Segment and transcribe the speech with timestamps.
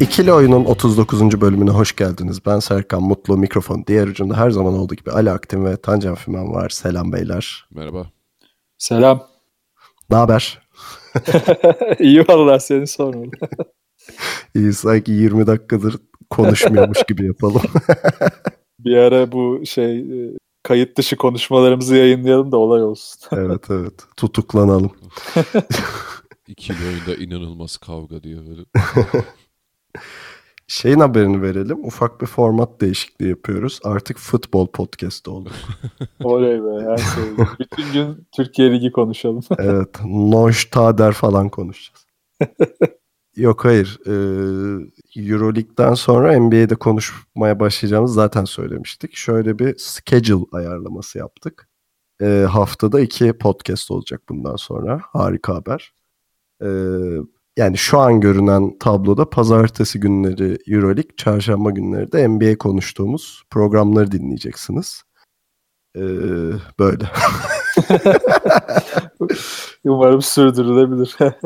[0.00, 1.40] İkili Oyun'un 39.
[1.40, 2.46] bölümüne hoş geldiniz.
[2.46, 6.52] Ben Serkan Mutlu, mikrofon diğer ucunda her zaman olduğu gibi Ali Aktin ve Tancan Fümen
[6.52, 6.68] var.
[6.68, 7.66] Selam beyler.
[7.70, 8.06] Merhaba.
[8.78, 9.26] Selam.
[10.10, 10.62] Ne haber?
[11.98, 13.30] İyi valla seni sormalı.
[14.54, 15.96] İyi sanki 20 dakikadır
[16.30, 17.62] konuşmuyormuş gibi yapalım.
[18.78, 20.32] Bir ara bu şey e,
[20.62, 23.20] kayıt dışı konuşmalarımızı yayınlayalım da olay olsun.
[23.32, 23.94] evet evet.
[24.16, 24.90] Tutuklanalım.
[26.48, 28.62] İkili oyunda inanılmaz kavga diyor böyle.
[30.68, 31.84] Şeyin haberini verelim.
[31.84, 33.80] Ufak bir format değişikliği yapıyoruz.
[33.84, 35.50] Artık futbol podcast oldu.
[36.24, 37.46] Oley be her şey.
[37.58, 39.42] Bütün gün Türkiye Ligi konuşalım.
[39.58, 40.00] evet.
[40.04, 42.06] Neustadter falan konuşacağız.
[43.36, 43.98] Yok hayır.
[44.06, 44.10] Ee,
[45.16, 49.16] Euroleague'den sonra NBA'de konuşmaya başlayacağımız zaten söylemiştik.
[49.16, 51.68] Şöyle bir schedule ayarlaması yaptık.
[52.22, 55.00] Ee, haftada iki podcast olacak bundan sonra.
[55.12, 55.92] Harika haber.
[56.62, 56.66] Ee,
[57.56, 65.02] yani şu an görünen tabloda pazartesi günleri Euroleague, çarşamba günleri de NBA konuştuğumuz programları dinleyeceksiniz.
[65.96, 66.00] Ee,
[66.78, 67.04] böyle.
[69.84, 71.16] Umarım sürdürülebilir.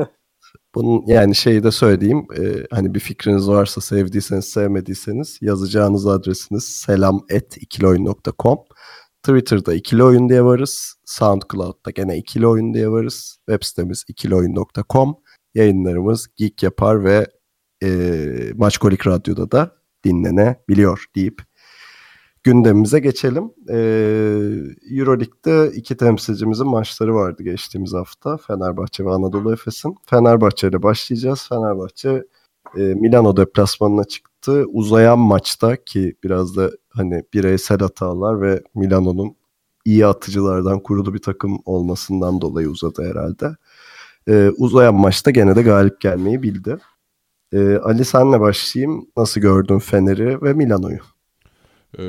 [0.75, 2.27] Bunun yani şeyi de söyleyeyim.
[2.39, 8.59] E, hani bir fikriniz varsa sevdiyseniz sevmediyseniz yazacağınız adresiniz selam@ikiloyun.com.
[9.23, 10.95] Twitter'da ikili oyun diye varız.
[11.05, 13.39] SoundCloud'da gene ikili oyun diye varız.
[13.49, 15.17] Web sitemiz ikiloyun.com.
[15.55, 17.27] Yayınlarımız Geek Yapar ve
[17.83, 17.91] e,
[18.57, 21.43] Maçkolik Radyo'da da dinlenebiliyor deyip
[22.43, 23.51] gündemimize geçelim.
[23.69, 23.77] Ee,
[24.91, 28.37] Euroleague'de iki temsilcimizin maçları vardı geçtiğimiz hafta.
[28.37, 29.97] Fenerbahçe ve Anadolu Efes'in.
[30.07, 31.49] Fenerbahçe ile başlayacağız.
[31.49, 32.25] Fenerbahçe
[32.77, 34.65] e, Milano deplasmanına çıktı.
[34.73, 39.37] Uzayan maçta ki biraz da hani bireysel hatalar ve Milano'nun
[39.85, 43.57] iyi atıcılardan kurulu bir takım olmasından dolayı uzadı herhalde.
[44.29, 46.79] Ee, uzayan maçta gene de galip gelmeyi bildi.
[47.53, 49.07] Ee, Ali senle başlayayım.
[49.17, 50.99] Nasıl gördün Fener'i ve Milano'yu?
[51.99, 52.03] Ee,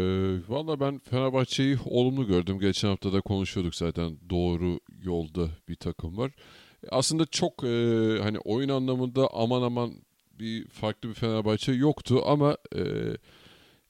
[0.50, 2.60] Valla ben Fenerbahçe'yi olumlu gördüm.
[2.60, 6.32] Geçen hafta da konuşuyorduk zaten doğru yolda bir takım var.
[6.90, 7.68] Aslında çok e,
[8.22, 9.92] hani oyun anlamında aman aman
[10.40, 12.84] bir farklı bir Fenerbahçe yoktu ama e,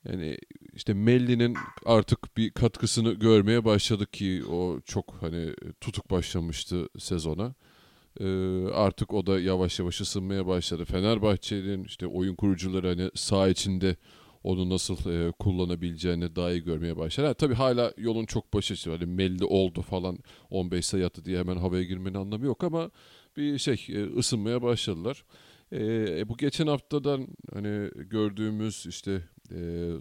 [0.10, 0.38] yani
[0.74, 1.56] işte Melli'nin
[1.86, 7.54] artık bir katkısını görmeye başladık ki o çok hani tutuk başlamıştı sezona.
[8.20, 8.26] E,
[8.74, 10.86] artık o da yavaş yavaş ısınmaya başladı.
[10.86, 13.96] Fenerbahçe'nin işte oyun kurucuları hani sağ içinde
[14.44, 17.24] onu nasıl e, kullanabileceğini daha iyi görmeye başlar.
[17.24, 20.18] Yani, tabii hala yolun çok başı hani Melli oldu falan
[20.50, 22.92] 15 sayı attı diye hemen havaya girmenin anlamı yok ama
[23.38, 25.24] bir şey e, ısınmaya başladılar.
[25.74, 29.92] E, bu geçen haftadan hani gördüğümüz işte e,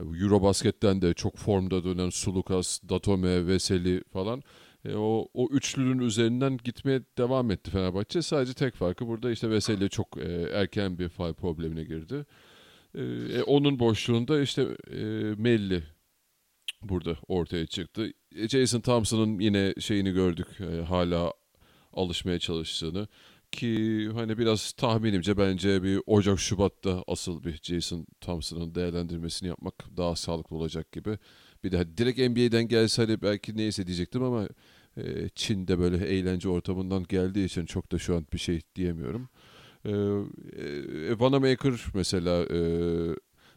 [0.00, 4.42] Eurobasket'ten de çok formda dönen Sulukas, Datome, Veseli falan
[4.84, 8.22] e, o, o üçlünün üzerinden gitmeye devam etti Fenerbahçe.
[8.22, 12.26] Sadece tek farkı burada işte Veseli çok e, erken bir faal problemine girdi.
[12.94, 15.04] E, onun boşluğunda işte e,
[15.38, 15.82] Melli
[16.82, 18.12] burada ortaya çıktı.
[18.36, 21.32] E, Jason Thompson'ın yine şeyini gördük e, hala
[21.92, 23.08] alışmaya çalıştığını
[23.52, 30.16] ki hani biraz tahminimce bence bir Ocak Şubat'ta asıl bir Jason Thompson'ın değerlendirmesini yapmak daha
[30.16, 31.18] sağlıklı olacak gibi.
[31.64, 34.48] Bir de direkt NBA'den gelse hani belki neyse diyecektim ama
[34.96, 39.28] e, Çin'de böyle eğlence ortamından geldiği için çok da şu an bir şey diyemiyorum.
[39.84, 42.60] Ee, e, Vanamaker mesela e,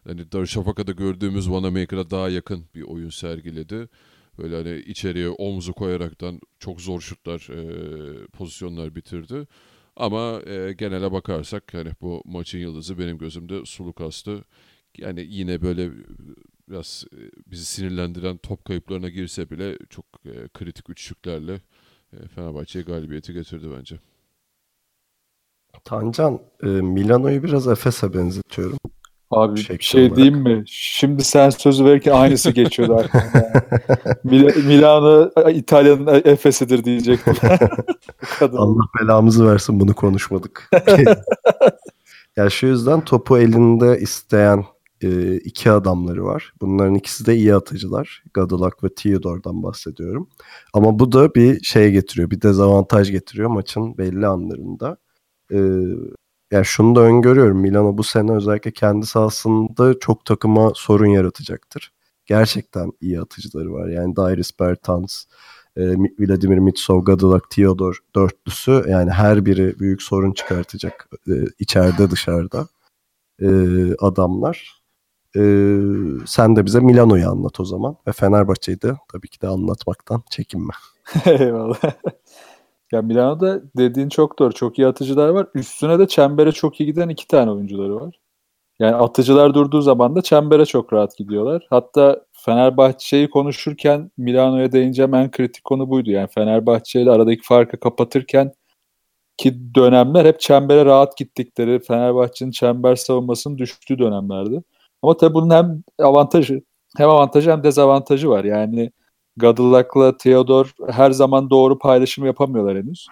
[0.03, 3.89] hani Darüşşafaka'da gördüğümüz Vanamaker'a daha yakın bir oyun sergiledi.
[4.37, 9.47] Böyle hani içeriye omzu koyaraktan çok zor şutlar, e, pozisyonlar bitirdi.
[9.95, 14.43] Ama e, genele bakarsak hani bu maçın yıldızı benim gözümde Sulukas'tı.
[14.97, 15.91] Yani yine böyle
[16.71, 17.19] biraz e,
[17.51, 21.61] bizi sinirlendiren top kayıplarına girse bile çok e, kritik üçlüklerle
[22.13, 23.99] e, Fenerbahçe'ye galibiyeti getirdi bence.
[25.83, 28.77] Tancan, e, Milano'yu biraz Efes'e benzetiyorum.
[29.31, 30.15] Abi Şekli bir şey olarak.
[30.15, 30.63] diyeyim mi?
[30.67, 33.51] Şimdi sen sözü verirken aynısı geçiyordu aklımdan.
[34.23, 37.33] Mil- Milano İtalya'nın Efes'idir diyecektim.
[38.41, 40.69] Allah belamızı versin bunu konuşmadık.
[42.35, 44.65] ya şu yüzden topu elinde isteyen
[45.03, 46.53] e, iki adamları var.
[46.61, 48.23] Bunların ikisi de iyi atıcılar.
[48.33, 50.29] Gadolak ve Theodore'dan bahsediyorum.
[50.73, 54.97] Ama bu da bir şey getiriyor, bir dezavantaj getiriyor maçın belli anlarında.
[55.51, 55.57] E,
[56.51, 57.59] yani şunu da öngörüyorum.
[57.59, 61.91] Milano bu sene özellikle kendi sahasında çok takıma sorun yaratacaktır.
[62.25, 63.87] Gerçekten iyi atıcıları var.
[63.89, 65.25] Yani Dairis Bertans,
[65.77, 65.81] e,
[66.19, 72.67] Vladimir Mitsov, Gadolak, Theodor dörtlüsü yani her biri büyük sorun çıkartacak e, içeride dışarıda
[73.41, 73.47] e,
[73.99, 74.80] adamlar.
[75.35, 75.41] E,
[76.25, 80.73] sen de bize Milano'yu anlat o zaman ve Fenerbahçe'yi de tabii ki de anlatmaktan çekinme.
[81.25, 81.79] Eyvallah.
[82.91, 84.53] ya Milano'da dediğin çok doğru.
[84.53, 85.47] Çok iyi atıcılar var.
[85.55, 88.19] Üstüne de çembere çok iyi giden iki tane oyuncuları var.
[88.79, 91.67] Yani atıcılar durduğu zaman da çembere çok rahat gidiyorlar.
[91.69, 96.11] Hatta Fenerbahçe'yi konuşurken Milano'ya değineceğim en kritik konu buydu.
[96.11, 98.53] Yani Fenerbahçe ile aradaki farkı kapatırken
[99.37, 104.63] ki dönemler hep çembere rahat gittikleri, Fenerbahçe'nin çember savunmasının düştüğü dönemlerdi.
[105.01, 106.61] Ama tabii bunun hem avantajı
[106.97, 108.43] hem avantajı hem dezavantajı var.
[108.43, 108.91] Yani
[109.37, 113.07] Gadılak'la Theodor her zaman doğru paylaşım yapamıyorlar henüz.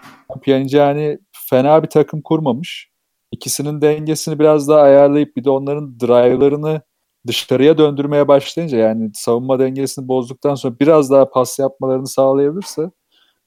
[0.77, 1.19] yani
[1.49, 2.89] fena bir takım kurmamış.
[3.31, 6.81] İkisinin dengesini biraz daha ayarlayıp bir de onların drive'larını
[7.27, 12.91] dışarıya döndürmeye başlayınca yani savunma dengesini bozduktan sonra biraz daha pas yapmalarını sağlayabilirse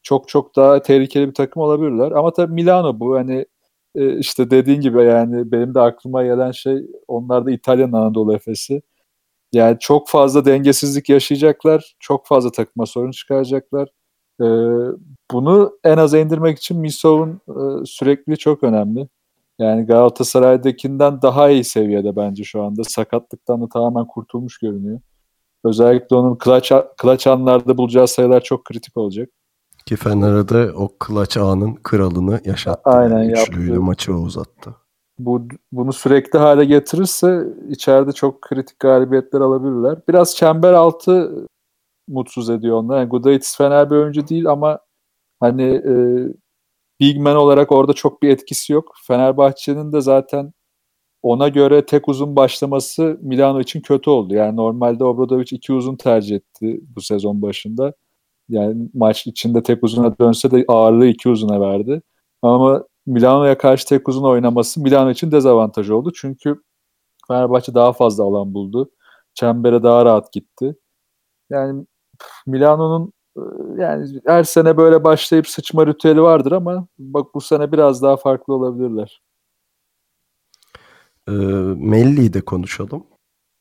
[0.03, 2.13] çok çok daha tehlikeli bir takım olabilirler.
[2.13, 3.47] Ama tabii Milano bu hani
[3.95, 8.83] e, işte dediğin gibi yani benim de aklıma gelen şey onlar da İtalyan Anadolu Efes'i.
[9.53, 11.95] Yani çok fazla dengesizlik yaşayacaklar.
[12.01, 13.89] Çok fazla takıma sorun çıkaracaklar.
[14.41, 14.45] Ee,
[15.31, 19.09] bunu en aza indirmek için Misov'un e, sürekli çok önemli.
[19.59, 22.85] Yani Galatasaray'dakinden daha iyi seviyede bence şu anda.
[22.85, 25.01] Sakatlıktan da tamamen kurtulmuş görünüyor.
[25.65, 29.31] Özellikle onun klaç, klaç anlarda bulacağı sayılar çok kritik olacak.
[29.87, 32.91] Ki Fener'e de o klaç anın kralını yaşattı.
[32.91, 33.33] Aynen yani.
[33.33, 34.75] Üçlüydü maçı uzattı.
[35.19, 35.43] Bu,
[35.73, 39.99] bunu sürekli hale getirirse içeride çok kritik galibiyetler alabilirler.
[40.09, 41.47] Biraz çember altı
[42.09, 42.99] mutsuz ediyor onlar.
[42.99, 44.79] Yani Gudaitis Fener bir oyuncu değil ama
[45.41, 45.95] hani e,
[47.01, 48.95] big man olarak orada çok bir etkisi yok.
[49.07, 50.53] Fenerbahçe'nin de zaten
[51.23, 54.35] ona göre tek uzun başlaması Milano için kötü oldu.
[54.35, 57.95] Yani normalde Obradovic iki uzun tercih etti bu sezon başında.
[58.49, 62.03] Yani maç içinde tek uzuna dönse de ağırlığı iki uzuna verdi.
[62.43, 66.13] Ama Milano'ya karşı tek uzun oynaması Milano için dezavantaj oldu.
[66.17, 66.63] Çünkü
[67.29, 68.91] Fenerbahçe daha fazla alan buldu.
[69.35, 70.77] Çembere daha rahat gitti.
[71.51, 71.87] Yani
[72.47, 73.13] Milano'nun
[73.79, 78.55] yani her sene böyle başlayıp sıçma ritüeli vardır ama bak bu sene biraz daha farklı
[78.55, 79.23] olabilirler.
[81.29, 81.33] E,
[81.77, 83.07] Melli'yi de konuşalım.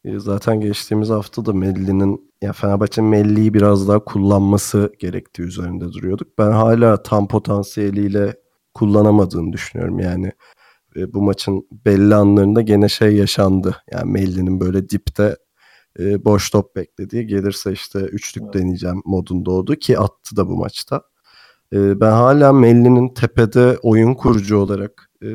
[0.06, 6.38] E, zaten geçtiğimiz hafta da Melli'nin ya Fenerbahçe'nin Melli'yi biraz daha kullanması gerektiği üzerinde duruyorduk.
[6.38, 8.36] Ben hala tam potansiyeliyle
[8.74, 10.00] kullanamadığını düşünüyorum.
[10.00, 10.32] Yani
[10.96, 13.76] e, bu maçın belli anlarında gene şey yaşandı.
[13.92, 15.38] Yani Melli'nin böyle dipte
[16.00, 18.54] e, boş top beklediği gelirse işte üçlük evet.
[18.54, 21.02] deneyeceğim modunda oldu ki attı da bu maçta.
[21.74, 25.28] E, ben hala Melli'nin tepede oyun kurucu olarak e,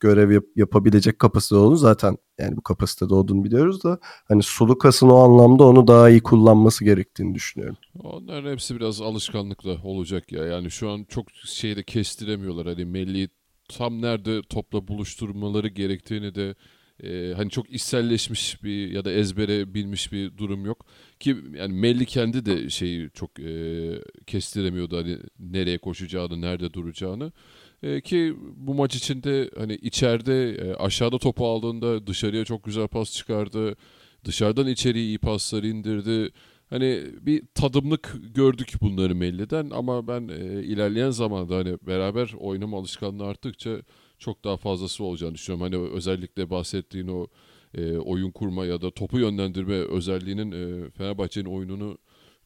[0.00, 5.16] görev yap- yapabilecek kapasite olduğunu zaten yani bu kapasitede olduğunu biliyoruz da hani Sulukas'ın o
[5.16, 7.76] anlamda onu daha iyi kullanması gerektiğini düşünüyorum.
[8.04, 10.44] Onların hepsi biraz alışkanlıkla olacak ya.
[10.44, 12.66] Yani şu an çok şeyde kestiremiyorlar.
[12.66, 13.28] Hani Melli'yi
[13.68, 16.54] tam nerede topla buluşturmaları gerektiğini de
[17.02, 20.86] e, hani çok içselleşmiş bir ya da ezbere bilmiş bir durum yok
[21.20, 23.92] ki yani Melli kendi de şeyi çok e,
[24.26, 27.32] kestiremiyordu hani nereye koşacağını nerede duracağını
[27.82, 33.12] e, ki bu maç içinde hani içeride e, aşağıda topu aldığında dışarıya çok güzel pas
[33.12, 33.76] çıkardı
[34.24, 36.32] dışarıdan içeriye iyi paslar indirdi
[36.70, 43.26] hani bir tadımlık gördük bunları Melli'den ama ben e, ilerleyen zamanda hani beraber oynama alışkanlığı
[43.26, 43.82] arttıkça
[44.18, 45.72] çok daha fazlası olacağını düşünüyorum.
[45.72, 47.26] Hani özellikle bahsettiğin o
[47.74, 51.98] e, oyun kurma ya da topu yönlendirme özelliğinin e, Fenerbahçe'nin oyununu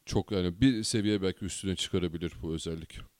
[0.07, 3.16] çok yani bir seviye belki üstüne çıkarabilir bu özellik.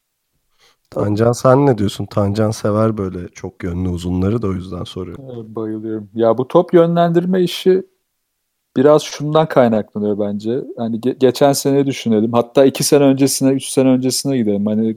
[0.91, 2.07] Tancan sen ne diyorsun?
[2.07, 5.55] Tancan sever böyle çok yönlü uzunları da o yüzden soruyorum.
[5.57, 6.11] bayılıyorum.
[6.15, 7.83] Ya bu top yönlendirme işi
[8.77, 10.65] biraz şundan kaynaklanıyor bence.
[10.77, 12.33] Hani ge- geçen sene düşünelim.
[12.33, 14.67] Hatta iki sene öncesine, üç sene öncesine gidelim.
[14.67, 14.97] Hani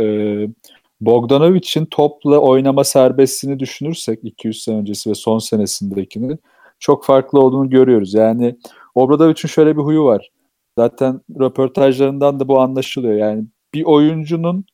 [0.00, 0.04] e,
[1.00, 6.38] Bogdanovic'in topla oynama serbestliğini düşünürsek 200 sene öncesi ve son senesindekini
[6.78, 8.14] çok farklı olduğunu görüyoruz.
[8.14, 8.58] Yani
[8.94, 10.30] Obradovic'in şöyle bir huyu var.
[10.78, 13.14] Zaten röportajlarından da bu anlaşılıyor.
[13.14, 14.64] Yani bir oyuncunun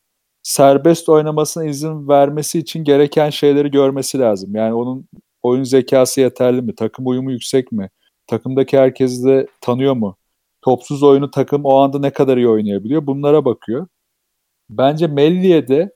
[0.43, 4.55] serbest oynamasına izin vermesi için gereken şeyleri görmesi lazım.
[4.55, 5.09] Yani onun
[5.43, 6.75] oyun zekası yeterli mi?
[6.75, 7.91] Takım uyumu yüksek mi?
[8.27, 10.17] Takımdaki herkesi de tanıyor mu?
[10.63, 13.07] Topsuz oyunu takım o anda ne kadar iyi oynayabiliyor?
[13.07, 13.87] Bunlara bakıyor.
[14.71, 15.95] Bence Melli'ye de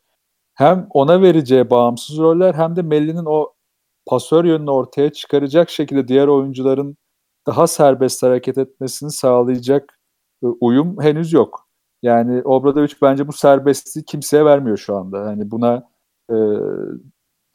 [0.54, 3.52] hem ona vereceği bağımsız roller hem de Melli'nin o
[4.06, 6.96] pasör yönünü ortaya çıkaracak şekilde diğer oyuncuların
[7.46, 9.98] daha serbest hareket etmesini sağlayacak
[10.44, 11.65] e, uyum henüz yok.
[12.02, 15.20] Yani Obradovic bence bu serbestliği kimseye vermiyor şu anda.
[15.20, 15.88] Hani buna
[16.30, 16.36] e,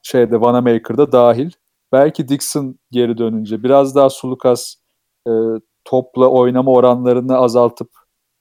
[0.03, 1.51] şeyde Vanamaker'da dahil.
[1.91, 4.75] Belki Dixon geri dönünce biraz daha Sulukas
[5.27, 5.31] e,
[5.85, 7.89] topla oynama oranlarını azaltıp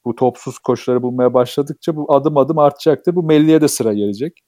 [0.04, 3.16] bu topsuz koşuları bulmaya başladıkça bu adım adım artacaktır.
[3.16, 4.40] Bu Melli'ye de sıra gelecek.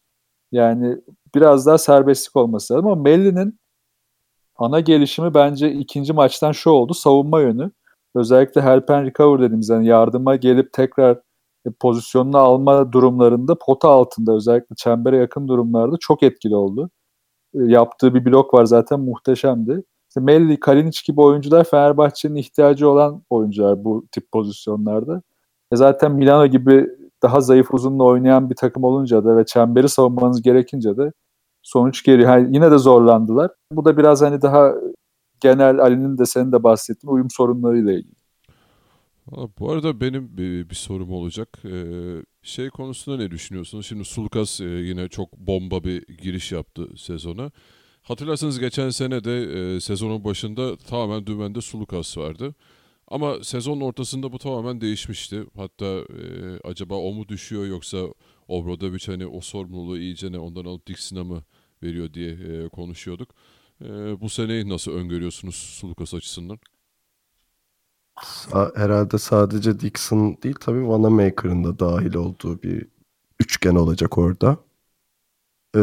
[0.52, 0.96] Yani
[1.34, 3.60] biraz daha serbestlik olması lazım ama Melli'nin
[4.56, 6.94] ana gelişimi bence ikinci maçtan şu oldu.
[6.94, 7.70] Savunma yönü.
[8.14, 11.20] Özellikle help and recover dediğimiz yani yardıma gelip tekrar
[11.70, 16.90] pozisyonunu alma durumlarında pota altında özellikle çembere yakın durumlarda çok etkili oldu.
[17.54, 19.82] E, yaptığı bir blok var zaten muhteşemdi.
[20.08, 25.22] İşte Melli, Kalinic gibi oyuncular Fenerbahçe'nin ihtiyacı olan oyuncular bu tip pozisyonlarda.
[25.72, 26.88] E zaten Milano gibi
[27.22, 31.12] daha zayıf uzunla oynayan bir takım olunca da ve çemberi savunmanız gerekince de
[31.62, 32.30] sonuç geliyor.
[32.30, 33.50] Yani yine de zorlandılar.
[33.72, 34.74] Bu da biraz hani daha
[35.40, 38.21] genel Ali'nin de senin de bahsettiğin uyum sorunlarıyla ilgili.
[39.30, 41.58] Bu arada benim bir, sorum olacak.
[41.64, 43.86] Ee, şey konusunda ne düşünüyorsunuz?
[43.86, 47.50] Şimdi Sulkas e, yine çok bomba bir giriş yaptı sezona.
[48.02, 52.54] Hatırlarsanız geçen sene de e, sezonun başında tamamen dümende Sulukas vardı.
[53.08, 55.44] Ama sezon ortasında bu tamamen değişmişti.
[55.56, 57.98] Hatta e, acaba o mu düşüyor yoksa
[58.48, 61.44] Obradovic hani o sorumluluğu iyice ne ondan alıp Dixon'a mı
[61.82, 63.34] veriyor diye e, konuşuyorduk.
[64.20, 66.58] Bu seneyi nasıl öngörüyorsunuz Sulukas açısından?
[68.76, 72.88] Herhalde sadece Dixon değil tabii Vanamaker'ın da dahil olduğu bir
[73.40, 74.56] üçgen olacak orada.
[75.76, 75.80] Ee,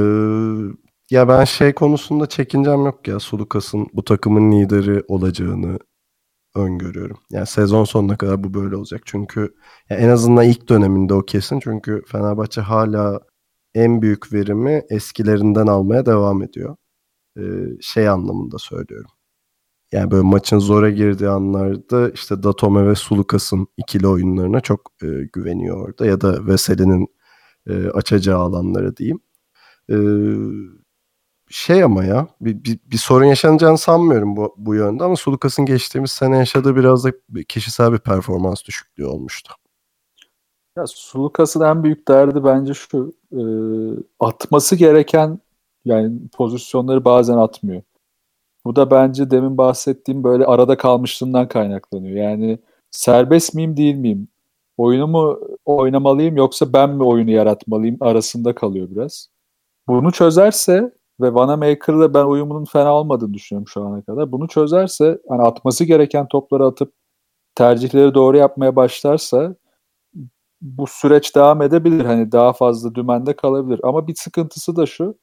[1.11, 5.79] ya ben şey konusunda çekincem yok ya Sulukas'ın bu takımın lideri olacağını
[6.55, 7.17] öngörüyorum.
[7.31, 9.01] Yani sezon sonuna kadar bu böyle olacak.
[9.05, 9.55] Çünkü
[9.89, 11.59] en azından ilk döneminde o kesin.
[11.59, 13.19] Çünkü Fenerbahçe hala
[13.75, 16.75] en büyük verimi eskilerinden almaya devam ediyor.
[17.39, 17.41] Ee,
[17.81, 19.11] şey anlamında söylüyorum.
[19.91, 25.87] Yani böyle maçın zora girdiği anlarda işte Datome ve Sulukas'ın ikili oyunlarına çok e, güveniyor
[25.87, 26.05] orada.
[26.05, 27.07] Ya da Veseli'nin
[27.67, 29.19] e, açacağı alanlara diyeyim.
[29.89, 29.95] E,
[31.49, 36.11] şey ama ya bir, bir, bir sorun yaşanacağını sanmıyorum bu, bu yönde ama Sulukas'ın geçtiğimiz
[36.11, 37.11] sene yaşadığı biraz da
[37.49, 39.53] kişisel bir performans düşüklüğü olmuştu.
[40.77, 43.41] Ya Sulukas'ın en büyük derdi bence şu e,
[44.19, 45.39] atması gereken
[45.85, 47.81] yani pozisyonları bazen atmıyor.
[48.69, 52.15] Bu da bence demin bahsettiğim böyle arada kalmışlığından kaynaklanıyor.
[52.15, 52.59] Yani
[52.91, 54.27] serbest miyim değil miyim?
[54.77, 59.27] Oyunumu oynamalıyım yoksa ben mi oyunu yaratmalıyım arasında kalıyor biraz.
[59.87, 64.31] Bunu çözerse ve Vanamaker'da ben uyumunun fena olmadığını düşünüyorum şu ana kadar.
[64.31, 66.93] Bunu çözerse hani atması gereken topları atıp
[67.55, 69.55] tercihleri doğru yapmaya başlarsa
[70.61, 72.05] bu süreç devam edebilir.
[72.05, 73.79] Hani daha fazla dümende kalabilir.
[73.83, 75.15] Ama bir sıkıntısı da şu.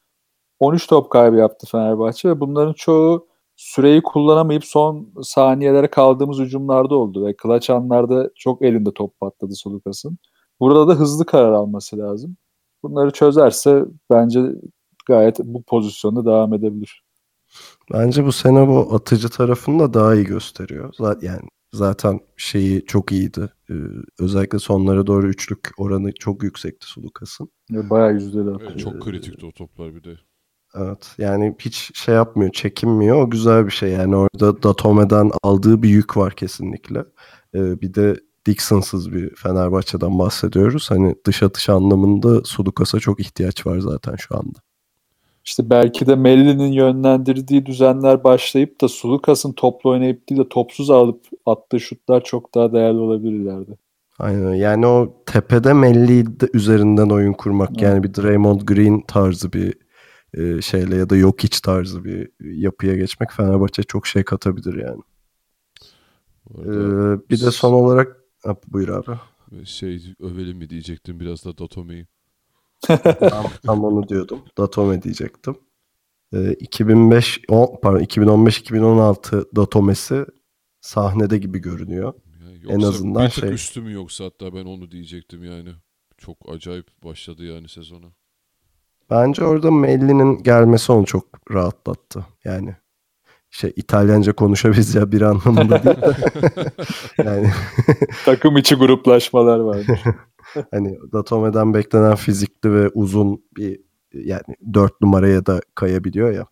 [0.61, 7.27] 13 top kaybı yaptı Fenerbahçe ve bunların çoğu süreyi kullanamayıp son saniyelere kaldığımız hücumlarda oldu
[7.27, 10.19] ve klaç anlarda çok elinde top patladı Solukas'ın.
[10.61, 12.37] Burada da hızlı karar alması lazım.
[12.83, 14.41] Bunları çözerse bence
[15.07, 17.03] gayet bu pozisyonda devam edebilir.
[17.93, 20.95] Bence bu sene bu atıcı tarafını da daha iyi gösteriyor.
[20.99, 23.49] Zaten yani zaten şeyi çok iyiydi.
[23.71, 23.75] Ee,
[24.19, 27.49] özellikle sonlara doğru üçlük oranı çok yüksekti Sulukas'ın.
[27.71, 28.51] Bayağı yüzdeli.
[28.61, 30.17] Evet, çok kritikti o toplar bir de.
[30.79, 33.23] Evet yani hiç şey yapmıyor, çekinmiyor.
[33.23, 33.91] O güzel bir şey.
[33.91, 37.05] Yani orada Datome'den aldığı bir yük var kesinlikle.
[37.55, 38.17] Ee, bir de
[38.47, 40.91] Dixon'sız bir Fenerbahçe'den bahsediyoruz.
[40.91, 44.59] Hani dış atış anlamında Sudukas'a çok ihtiyaç var zaten şu anda.
[45.45, 51.21] İşte belki de Melli'nin yönlendirdiği düzenler başlayıp da Sulukas'ın toplu oynayıp değil de topsuz alıp
[51.47, 53.73] attığı şutlar çok daha değerli olabilir ileride.
[54.19, 57.83] Aynen yani o tepede Melli üzerinden oyun kurmak evet.
[57.83, 59.75] yani bir Draymond Green tarzı bir
[60.37, 65.03] e, şeyle ya da yok hiç tarzı bir yapıya geçmek Fenerbahçe çok şey katabilir yani.
[66.55, 69.19] Ee, bir de son olarak ha, buyur abi.
[69.65, 72.07] Şey övelim mi diyecektim biraz da Datome'yi.
[73.21, 74.43] tam, tam onu diyordum.
[74.59, 75.57] Datome diyecektim.
[76.35, 80.27] Ee, 2005 10, pardon 2015-2016 Datome'si
[80.81, 82.15] sahnede gibi görünüyor.
[82.41, 83.53] Yani en azından bir şey.
[83.53, 85.71] üstü mü yoksa hatta ben onu diyecektim yani.
[86.19, 88.07] Çok acayip başladı yani sezona.
[89.11, 92.27] Bence orada Melli'nin gelmesi onu çok rahatlattı.
[92.45, 92.77] Yani
[93.51, 96.17] şey İtalyanca konuşabileceği bir anlamında değil de.
[97.25, 97.51] yani
[98.25, 99.79] takım içi gruplaşmalar var.
[100.71, 103.81] hani Datome'den beklenen fizikli ve uzun bir
[104.13, 104.43] yani
[104.75, 106.47] dört numaraya da kayabiliyor ya.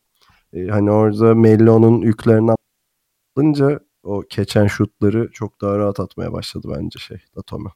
[0.53, 2.51] Ee, hani orada Mello'nun yüklerini
[3.37, 7.71] alınca o keçen şutları çok daha rahat atmaya başladı bence şey Datome.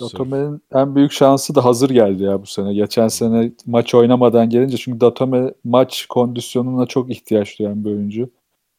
[0.00, 2.74] Datome'nin en büyük şansı da hazır geldi ya bu sene.
[2.74, 8.30] Geçen sene maç oynamadan gelince çünkü Datome maç kondisyonuna çok ihtiyaç duyan bir oyuncu.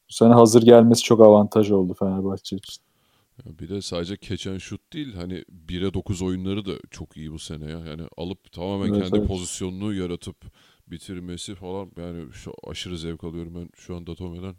[0.10, 2.84] Bu sene hazır gelmesi çok avantaj oldu Fenerbahçe için.
[3.46, 7.72] Bir de sadece keçen şut değil hani 1'e 9 oyunları da çok iyi bu sene
[7.72, 7.79] ya.
[7.79, 9.27] Yani alıp tamamen evet, kendi evet.
[9.27, 10.36] pozisyonunu yaratıp
[10.88, 14.55] bitirmesi falan yani şu aşırı zevk alıyorum ben şu anda Tome'den.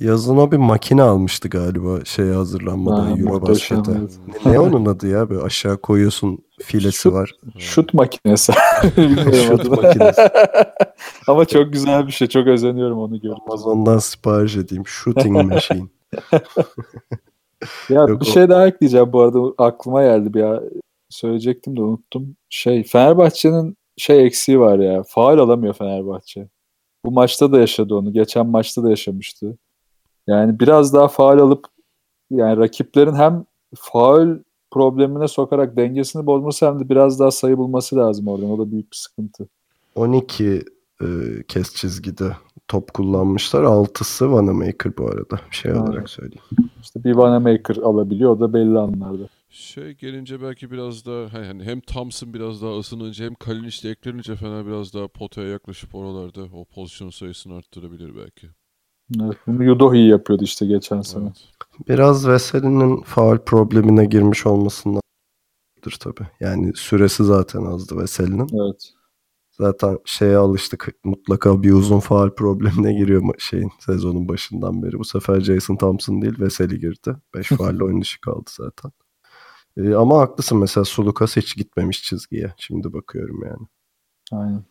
[0.00, 3.92] Yazın o bir makine almıştı galiba şeye hazırlanmadan Ha, Eurobasket'e.
[4.46, 5.30] Ne, ne onun adı ya?
[5.30, 7.30] Böyle aşağı koyuyorsun filesi Şu- var.
[7.58, 8.52] Şut makinesi.
[9.46, 10.22] Şut makinesi.
[11.28, 12.28] Ama çok güzel bir şey.
[12.28, 13.36] Çok özeniyorum onu görüp.
[13.48, 14.86] Amazon'dan sipariş edeyim.
[14.86, 15.82] Shooting machine.
[17.88, 20.62] Ya Yok, bir o- şey daha ekleyeceğim bu arada aklıma geldi bir ya.
[21.08, 22.36] Söyleyecektim de unuttum.
[22.48, 25.02] Şey Fenerbahçe'nin şey eksiği var ya.
[25.08, 26.48] Faul alamıyor Fenerbahçe.
[27.04, 28.12] Bu maçta da yaşadı onu.
[28.12, 29.58] Geçen maçta da yaşamıştı.
[30.26, 31.66] Yani biraz daha faul alıp
[32.30, 34.38] yani rakiplerin hem faul
[34.70, 38.50] problemine sokarak dengesini bozması hem de biraz daha sayı bulması lazım oradan.
[38.50, 39.48] O da büyük bir sıkıntı.
[39.94, 40.64] 12
[41.00, 41.06] e,
[41.48, 42.36] kez çizgide
[42.68, 43.62] top kullanmışlar.
[43.62, 45.40] 6'sı Vanamaker bu arada.
[45.50, 45.82] Şey Ha.
[45.82, 46.44] olarak söyleyeyim.
[46.82, 48.30] İşte bir Vanamaker alabiliyor.
[48.30, 49.28] O da belli anlarda.
[49.50, 54.36] Şey gelince belki biraz daha hani hem Thompson biraz daha ısınınca hem Kalinic de eklenince
[54.36, 58.46] Fener biraz daha potaya yaklaşıp oralarda o pozisyon sayısını arttırabilir belki.
[59.20, 61.24] Evet, bunu Yudohi yapıyordu işte geçen sene.
[61.24, 61.88] Evet.
[61.88, 65.02] Biraz Veseli'nin faul problemine girmiş olmasındandır
[66.00, 66.26] tabii.
[66.40, 68.48] Yani süresi zaten azdı Veseli'nin.
[68.64, 68.92] Evet.
[69.50, 70.88] Zaten şeye alıştık.
[71.04, 74.98] Mutlaka bir uzun faul problemine giriyor şeyin sezonun başından beri.
[74.98, 77.16] Bu sefer Jason Thompson değil Veseli girdi.
[77.34, 78.92] 5 faulle oyun dışı kaldı zaten.
[79.76, 82.54] Ee, ama haklısın mesela Sulukas hiç gitmemiş çizgiye.
[82.58, 83.66] Şimdi bakıyorum yani.
[84.32, 84.64] Aynen.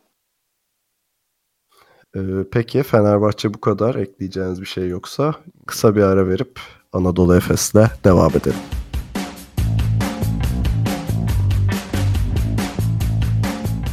[2.15, 2.19] Ee,
[2.51, 3.95] peki Fenerbahçe bu kadar.
[3.95, 6.59] Ekleyeceğiniz bir şey yoksa kısa bir ara verip
[6.93, 8.59] Anadolu Efes'le devam edelim.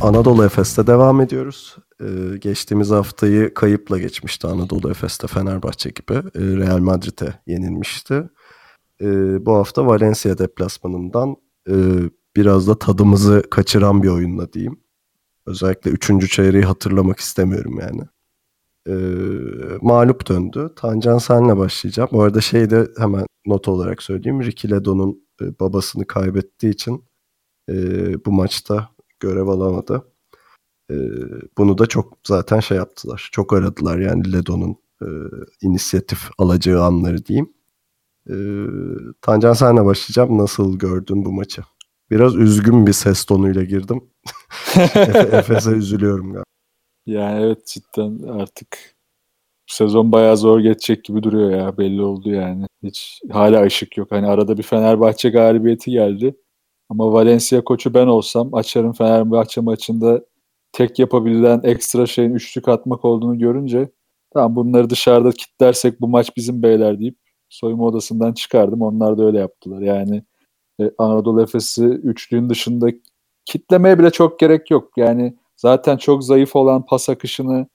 [0.03, 1.77] Anadolu Efes'te devam ediyoruz.
[2.01, 6.15] Ee, geçtiğimiz haftayı kayıpla geçmişti Anadolu Efes'te Fenerbahçe gibi.
[6.15, 8.25] Ee, Real Madrid'e yenilmişti.
[9.01, 11.37] Ee, bu hafta Valencia deplasmanından
[11.69, 11.75] e,
[12.37, 14.82] biraz da tadımızı kaçıran bir oyunla diyeyim.
[15.47, 18.03] Özellikle üçüncü çeyreği hatırlamak istemiyorum yani.
[18.89, 18.93] Ee,
[19.83, 20.73] mağlup döndü.
[20.77, 22.09] Tancan senle başlayacağım.
[22.13, 24.43] Bu arada şey de hemen not olarak söyleyeyim.
[24.43, 27.05] Ricky Ledo'nun e, babasını kaybettiği için
[27.71, 27.75] e,
[28.25, 28.89] bu maçta
[29.21, 30.13] görev alamadı.
[30.91, 30.95] E,
[31.59, 33.29] bunu da çok zaten şey yaptılar.
[33.33, 35.07] Çok aradılar yani Ledo'nun e,
[35.63, 37.53] inisiyatif alacağı anları diyeyim.
[38.31, 38.35] E,
[39.23, 40.39] Tancan senle başlayacağım.
[40.39, 41.63] Nasıl gördün bu maçı?
[42.13, 44.11] Biraz üzgün bir ses tonuyla girdim.
[44.75, 46.45] Efe- Efes'e üzülüyorum galiba.
[47.07, 48.97] Yani evet cidden artık
[49.67, 52.67] sezon bayağı zor geçecek gibi duruyor ya belli oldu yani.
[52.83, 54.13] Hiç hala ışık yok.
[54.13, 56.37] Hani arada bir Fenerbahçe galibiyeti geldi.
[56.89, 60.25] Ama Valencia koçu ben olsam açarım Fenerbahçe maçında
[60.73, 63.91] tek yapabilen ekstra şeyin üçlük atmak olduğunu görünce
[64.35, 68.83] tamam bunları dışarıda kitlersek bu maç bizim beyler deyip soyunma odasından çıkardım.
[68.83, 69.81] Onlar da öyle yaptılar.
[69.81, 70.23] Yani
[70.81, 72.89] e, Anadolu Efes'i üçlüğün dışında
[73.45, 74.91] kitlemeye bile çok gerek yok.
[74.97, 77.67] Yani zaten çok zayıf olan pas akışını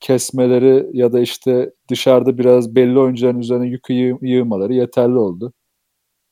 [0.00, 5.52] kesmeleri ya da işte dışarıda biraz belli oyuncuların üzerine yükü yığ- yığmaları yeterli oldu.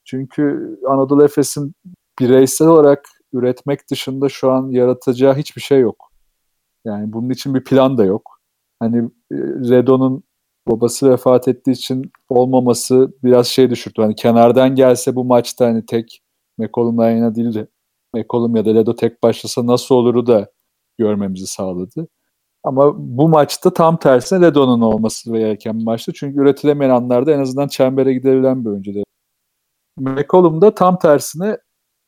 [0.05, 1.75] Çünkü Anadolu Efes'in
[2.21, 6.11] bireysel olarak üretmek dışında şu an yaratacağı hiçbir şey yok.
[6.85, 8.41] Yani bunun için bir plan da yok.
[8.81, 8.99] Hani
[9.33, 9.37] e,
[9.71, 10.23] Redo'nun
[10.69, 14.03] babası vefat ettiği için olmaması biraz şey düşürttü.
[14.03, 16.23] Hani kenardan gelse bu maçta hani tek
[16.59, 17.69] McCollum'la yine değil de
[18.15, 20.51] McCollum ya da Ledo tek başlasa nasıl oluru da
[20.99, 22.09] görmemizi sağladı.
[22.65, 26.13] Ama bu maçta tam tersine Ledo'nun olması gereken bir maçtı.
[26.13, 28.93] Çünkü üretilemeyen anlarda en azından çembere gidebilen bir oyuncu.
[29.99, 31.59] McCollum da tam tersine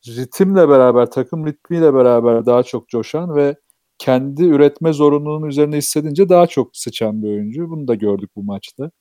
[0.07, 3.55] ritimle beraber, takım ritmiyle beraber daha çok coşan ve
[3.97, 7.69] kendi üretme zorunluluğunun üzerine hissedince daha çok sıçan bir oyuncu.
[7.69, 8.91] Bunu da gördük bu maçta.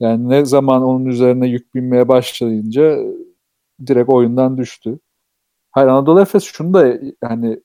[0.00, 3.14] Yani ne zaman onun üzerine yük binmeye başlayınca e,
[3.86, 4.98] direkt oyundan düştü.
[5.70, 7.60] Hayır Anadolu Efes şunu da hani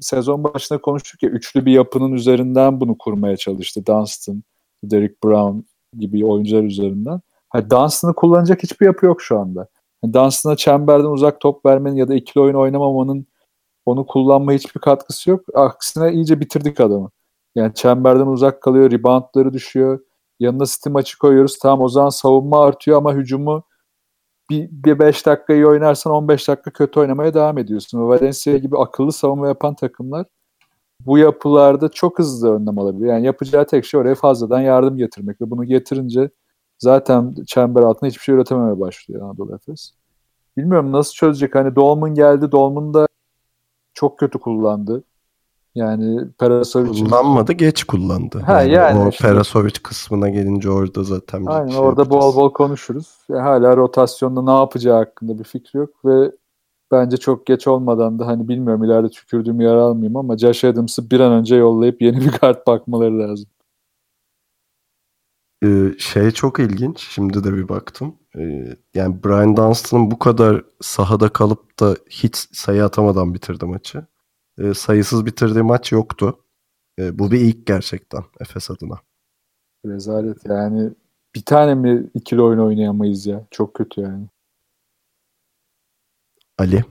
[0.00, 3.86] sezon başında konuştuk ya üçlü bir yapının üzerinden bunu kurmaya çalıştı.
[3.86, 4.42] Dunstan,
[4.84, 5.58] Derrick Brown
[5.98, 7.20] gibi oyuncular üzerinden.
[7.48, 9.68] Hani Dunstan'ı kullanacak hiçbir yapı yok şu anda.
[10.04, 13.26] Yani Dunstan'a çemberden uzak top vermenin ya da ikili oyun oynamamanın
[13.86, 15.44] onu kullanma hiçbir katkısı yok.
[15.54, 17.10] Aksine iyice bitirdik adamı.
[17.54, 20.00] Yani çemberden uzak kalıyor, reboundları düşüyor.
[20.40, 21.58] Yanına Steam maçı koyuyoruz.
[21.58, 23.62] Tamam o zaman savunma artıyor ama hücumu
[24.50, 28.08] bir, bir 5 dakika iyi oynarsan 15 dakika kötü oynamaya devam ediyorsun.
[28.08, 30.26] Valencia gibi akıllı savunma yapan takımlar
[31.00, 33.14] bu yapılarda çok hızlı önlem alabiliyor.
[33.14, 36.30] Yani yapacağı tek şey oraya fazladan yardım getirmek ve bunu getirince
[36.78, 39.92] zaten çember altında hiçbir şey üretememeye başlıyor Anadolu Efes.
[40.56, 41.54] Bilmiyorum nasıl çözecek.
[41.54, 42.52] Hani Dolman geldi.
[42.52, 43.06] Dolman da
[43.96, 45.04] çok kötü kullandı.
[45.74, 48.38] Yani Perasovic Kullanmadı geç kullandı.
[48.38, 49.28] Ha, yani o işte.
[49.28, 52.36] Perasovic kısmına gelince orada zaten bir Aynen şey orada yapacağız.
[52.36, 53.14] bol bol konuşuruz.
[53.28, 56.30] Ya hala rotasyonda ne yapacağı hakkında bir fikri yok ve
[56.92, 61.20] bence çok geç olmadan da hani bilmiyorum ileride tükürdüğüm yer almayayım ama Josh Adams'ı bir
[61.20, 63.46] an önce yollayıp yeni bir kart bakmaları lazım.
[65.64, 67.08] Ee, şey çok ilginç.
[67.10, 68.16] Şimdi de bir baktım.
[68.36, 74.06] Ee, yani Brian Dunstan'ın bu kadar sahada kalıp da hiç sayı atamadan bitirdi maçı.
[74.58, 76.38] Ee, sayısız bitirdiği maç yoktu.
[76.98, 78.98] Ee, bu bir ilk gerçekten Efes adına.
[79.86, 80.90] Rezalet yani
[81.34, 83.46] bir tane mi ikili oyun oynayamayız ya?
[83.50, 84.26] Çok kötü yani.
[86.58, 86.84] Ali.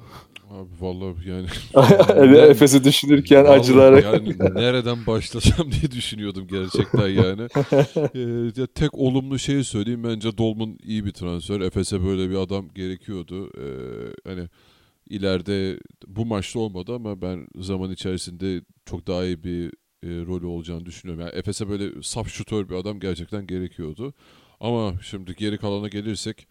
[0.49, 3.99] Abi vallahi yani Efes'i düşünürken Vallahi acılara.
[3.99, 7.47] Yani nereden başlasam diye düşünüyordum gerçekten yani.
[8.15, 11.61] Ee, ya tek olumlu şeyi söyleyeyim bence Dolman iyi bir transfer.
[11.61, 13.51] Efes'e böyle bir adam gerekiyordu.
[13.57, 14.47] Ee, hani
[15.09, 19.67] ileride bu maçta olmadı ama ben zaman içerisinde çok daha iyi bir
[20.03, 21.25] e, rolü olacağını düşünüyorum.
[21.25, 24.13] Yani Efes'e böyle saf şutör bir adam gerçekten gerekiyordu.
[24.59, 26.47] Ama şimdi geri kalana gelirsek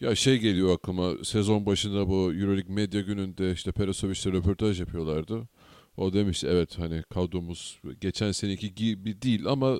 [0.00, 5.48] ya şey geliyor aklıma sezon başında bu Euroleague medya gününde işte Perasovic'le röportaj yapıyorlardı.
[5.96, 9.78] O demiş evet hani kadromuz geçen seneki gibi değil ama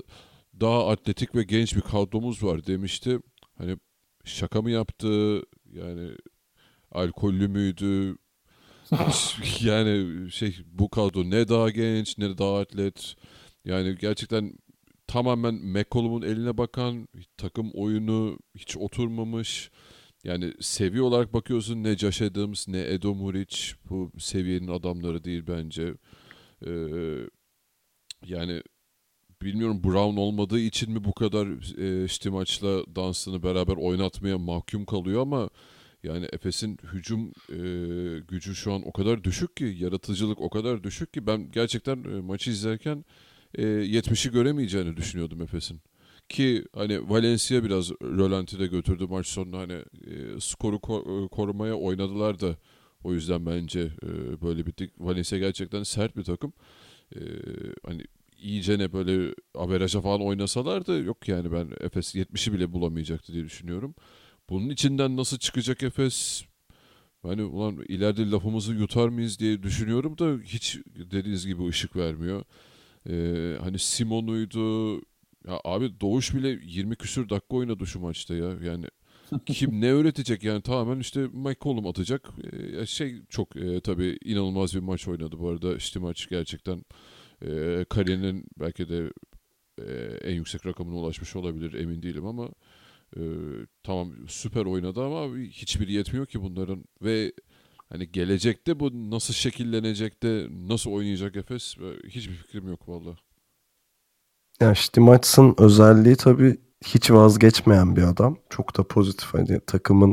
[0.61, 3.19] daha atletik ve genç bir kadromuz var demişti.
[3.59, 3.77] Hani
[4.25, 6.11] şaka mı yaptı yani
[6.93, 8.17] alkollü müydü
[9.61, 13.15] yani şey bu kadro ne daha genç ne daha atlet
[13.65, 14.55] yani gerçekten
[15.07, 19.71] tamamen McCollum'un eline bakan takım oyunu hiç oturmamış.
[20.25, 23.59] Yani seviye olarak bakıyorsun ne Josh Adams ne Edo Muric
[23.91, 25.95] bu seviyenin adamları değil bence.
[26.67, 26.71] Ee,
[28.27, 28.63] yani
[29.43, 31.47] bilmiyorum Brown olmadığı için mi bu kadar
[31.79, 35.51] e, Stimaç'la Dunstan'ı beraber oynatmaya mahkum kalıyor ama
[36.03, 37.61] yani Efes'in hücum e,
[38.29, 42.21] gücü şu an o kadar düşük ki yaratıcılık o kadar düşük ki ben gerçekten e,
[42.21, 43.05] maçı izlerken
[43.55, 45.81] e, 70'i göremeyeceğini düşünüyordum Efes'in.
[46.29, 52.41] Ki hani Valencia biraz rölantide götürdü maç sonunda hani e, skoru ko- e, korumaya oynadılar
[52.41, 52.57] da
[53.05, 54.91] o yüzden bence e, böyle bittik.
[54.99, 56.53] Valencia gerçekten sert bir takım.
[57.87, 58.03] Hani
[58.39, 63.95] iyice ne böyle averaja falan oynasalardı yok yani ben Efes 70'i bile bulamayacaktı diye düşünüyorum.
[64.51, 66.45] Bunun içinden nasıl çıkacak Efes?
[67.23, 72.45] Hani ulan ileride lafımızı yutar mıyız diye düşünüyorum da hiç dediğiniz gibi ışık vermiyor.
[73.11, 75.01] Ee, hani Simon'uydu.
[75.47, 78.51] Ya abi Doğuş bile 20 küsür dakika oynadı şu maçta ya.
[78.65, 78.87] Yani
[79.47, 82.29] kim ne öğretecek yani tamamen işte McCollum atacak.
[82.53, 85.77] Ee, şey çok e, tabii inanılmaz bir maç oynadı bu arada.
[85.77, 86.85] İşte maç gerçekten
[87.43, 89.13] e, kariyerinin belki de
[89.79, 89.93] e,
[90.25, 92.49] en yüksek rakamına ulaşmış olabilir emin değilim ama
[93.17, 93.21] e,
[93.83, 97.33] tamam süper oynadı ama hiçbiri yetmiyor ki bunların ve
[97.89, 101.77] hani gelecekte bu nasıl şekillenecek de nasıl oynayacak Efes
[102.09, 103.17] hiçbir fikrim yok valla.
[104.61, 108.37] Ya Stimaç'ın özelliği tabii hiç vazgeçmeyen bir adam.
[108.51, 109.35] Çok da pozitif.
[109.35, 110.09] Hani takımın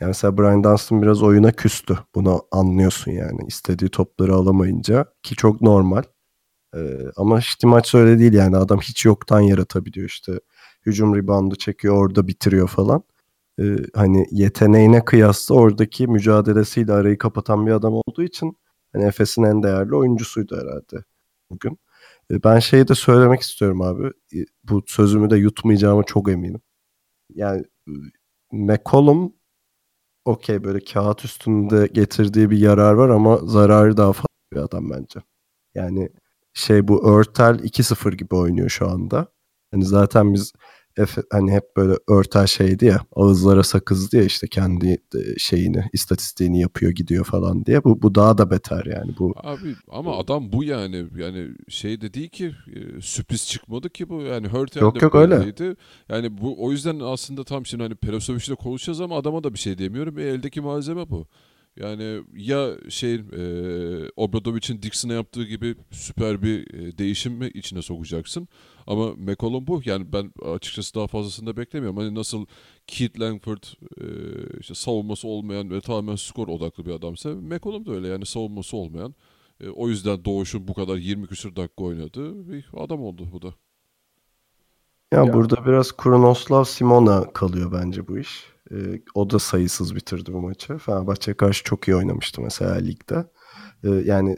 [0.00, 1.98] yani mesela Brian Dunstan biraz oyuna küstü.
[2.14, 3.40] Bunu anlıyorsun yani.
[3.46, 6.02] istediği topları alamayınca ki çok normal.
[6.76, 6.80] Ee,
[7.16, 8.56] ama Stimaç öyle değil yani.
[8.56, 10.40] Adam hiç yoktan yaratabiliyor işte.
[10.86, 13.02] Hücum reboundu çekiyor orada bitiriyor falan.
[13.60, 18.58] Ee, hani yeteneğine kıyasla oradaki mücadelesiyle arayı kapatan bir adam olduğu için
[18.92, 21.04] hani Efes'in en değerli oyuncusuydu herhalde
[21.50, 21.78] bugün.
[22.30, 24.06] E, Ben şeyi de söylemek istiyorum abi.
[24.06, 26.60] E, Bu sözümü de yutmayacağıma çok eminim.
[27.34, 27.64] Yani
[28.52, 29.34] McCollum
[30.24, 35.20] okey böyle kağıt üstünde getirdiği bir yarar var ama zararı daha fazla bir adam bence.
[35.74, 36.10] Yani
[36.54, 39.28] şey bu Örtel 2-0 gibi oynuyor şu anda.
[39.72, 40.52] Hani zaten biz
[40.96, 46.60] Efe- hani hep böyle Örtel şeydi ya ağızlara sakızdı ya işte kendi e, şeyini istatistiğini
[46.60, 47.84] yapıyor gidiyor falan diye.
[47.84, 49.12] Bu, bu daha da beter yani.
[49.18, 54.08] Bu Abi ama adam bu yani yani şey de değil ki e, sürpriz çıkmadı ki
[54.08, 55.36] bu yani Hurtel Yok, de yok, öyle.
[55.38, 55.76] böyleydi.
[56.08, 59.78] Yani bu o yüzden aslında tam şimdi hani Perasovic'le konuşacağız ama adama da bir şey
[59.78, 60.18] demiyorum.
[60.18, 61.26] E, eldeki malzeme bu.
[61.76, 63.20] Yani ya şey e,
[64.16, 68.48] Obradovic'in Dixon'a yaptığı gibi süper bir e, değişim mi içine sokacaksın.
[68.86, 69.82] Ama McCollum bu.
[69.84, 71.96] Yani ben açıkçası daha fazlasını da beklemiyorum.
[71.96, 72.46] Hani nasıl
[72.86, 73.62] Keith Langford
[74.00, 74.04] e,
[74.60, 79.14] işte savunması olmayan ve tamamen skor odaklı bir adamsa McCollum da öyle yani savunması olmayan.
[79.60, 83.54] E, o yüzden Doğuş'un bu kadar 20 küsur dakika oynadığı bir adam oldu bu da.
[85.12, 85.32] Ya, Ya.
[85.32, 88.49] burada biraz Kronoslav Simona kalıyor bence bu iş.
[88.72, 90.78] Ee, o da sayısız bitirdi bu maçı.
[90.78, 93.24] Fenerbahçe'ye karşı çok iyi oynamıştı mesela ligde.
[93.84, 94.36] Ee, yani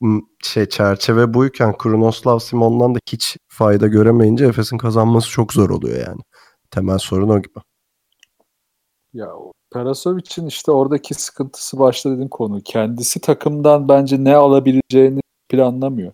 [0.00, 6.06] m- şey çerçeve buyken Kronoslav Simon'dan da hiç fayda göremeyince Efes'in kazanması çok zor oluyor
[6.08, 6.20] yani.
[6.70, 7.58] Temel sorun o gibi.
[9.12, 9.28] Ya
[9.72, 12.60] Perasovic'in işte oradaki sıkıntısı başta dediğim konu.
[12.64, 16.12] Kendisi takımdan bence ne alabileceğini planlamıyor.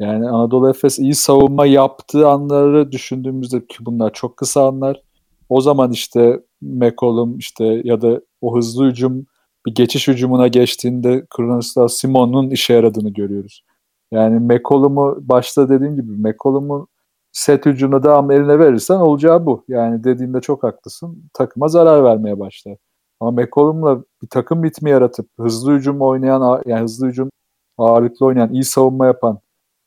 [0.00, 5.02] Yani Anadolu Efes iyi savunma yaptığı anları düşündüğümüzde ki bunlar çok kısa anlar.
[5.48, 9.26] O zaman işte McCollum işte ya da o hızlı hücum
[9.66, 13.64] bir geçiş hücumuna geçtiğinde Kronos'ta Simon'un işe yaradığını görüyoruz.
[14.12, 16.88] Yani McCollum'u başta dediğim gibi McCollum'u
[17.32, 19.64] set hücumuna devam eline verirsen olacağı bu.
[19.68, 21.30] Yani dediğinde çok haklısın.
[21.34, 22.76] Takıma zarar vermeye başlar.
[23.20, 27.30] Ama McCollum'la bir takım ritmi yaratıp hızlı hücum oynayan yani hızlı hücum
[27.78, 29.38] ağırlıklı oynayan, iyi savunma yapan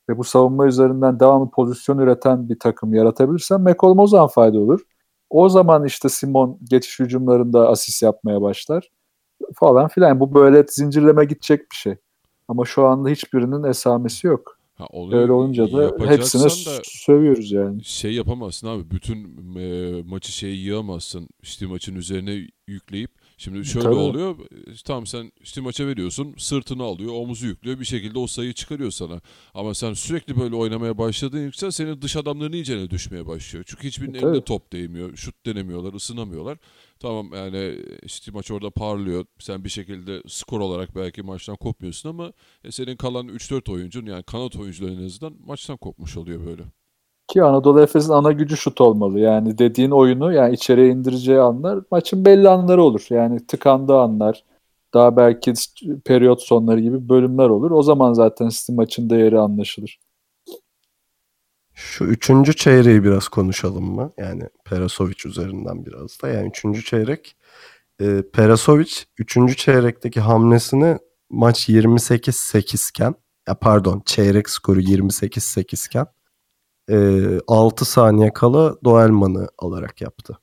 [0.09, 4.81] ve bu savunma üzerinden devamlı pozisyon üreten bir takım yaratabilirsen McCollum o zaman fayda olur.
[5.31, 8.89] O zaman işte Simon geçiş hücumlarında asist yapmaya başlar
[9.55, 10.19] falan filan.
[10.19, 11.95] Bu böyle zincirleme gidecek bir şey.
[12.47, 14.57] Ama şu anda hiçbirinin esamesi yok.
[14.75, 17.83] Ha, onu Öyle olunca da hepsine da sövüyoruz yani.
[17.83, 18.91] şey yapamazsın abi.
[18.91, 19.17] Bütün
[19.55, 21.29] e, maçı şey yığamazsın.
[21.41, 23.95] İşte maçın üzerine yükleyip Şimdi şöyle Tabii.
[23.95, 24.39] oluyor.
[24.39, 26.35] e, Tamam sen işte maça veriyorsun.
[26.37, 27.13] Sırtını alıyor.
[27.13, 27.79] Omuzu yüklüyor.
[27.79, 29.21] Bir şekilde o sayıyı çıkarıyor sana.
[29.53, 33.65] Ama sen sürekli böyle oynamaya başladığın için senin dış adamların iyicene düşmeye başlıyor.
[33.67, 34.25] Çünkü hiçbirinin Tabii.
[34.25, 35.15] elinde top değmiyor.
[35.17, 35.93] Şut denemiyorlar.
[35.93, 36.57] ısınamıyorlar.
[36.99, 39.25] Tamam yani işte maç orada parlıyor.
[39.39, 44.23] Sen bir şekilde skor olarak belki maçtan kopmuyorsun ama e, senin kalan 3-4 oyuncun yani
[44.23, 46.63] kanat oyuncuları en azından maçtan kopmuş oluyor böyle.
[47.31, 49.19] Ki Anadolu Efes'in ana gücü şut olmalı.
[49.19, 53.05] Yani dediğin oyunu yani içeriye indireceği anlar maçın belli anları olur.
[53.09, 54.43] Yani tıkandığı anlar
[54.93, 55.53] daha belki
[56.05, 57.71] periyot sonları gibi bölümler olur.
[57.71, 59.99] O zaman zaten sizin maçın değeri anlaşılır.
[61.73, 64.13] Şu üçüncü çeyreği biraz konuşalım mı?
[64.17, 66.27] Yani Perasovic üzerinden biraz da.
[66.27, 67.35] Yani üçüncü çeyrek
[68.01, 70.97] e, Perasovic üçüncü çeyrekteki hamlesini
[71.29, 73.15] maç 28-8 iken
[73.47, 76.07] ya pardon çeyrek skoru 28-8 iken
[76.91, 80.37] e, 6 saniye kala Doelman'ı alarak yaptı.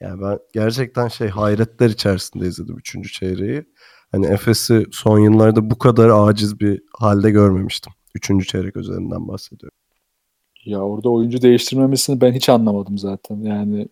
[0.00, 3.64] Yani ben gerçekten şey hayretler içerisinde izledim üçüncü çeyreği.
[4.12, 7.92] Hani Efes'i son yıllarda bu kadar aciz bir halde görmemiştim.
[8.14, 9.76] Üçüncü çeyrek üzerinden bahsediyorum.
[10.64, 13.36] Ya orada oyuncu değiştirmemesini ben hiç anlamadım zaten.
[13.36, 13.88] Yani